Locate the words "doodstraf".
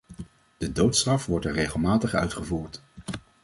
0.71-1.25